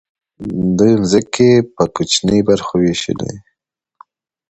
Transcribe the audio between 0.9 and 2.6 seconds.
ځمکې په کوچنیو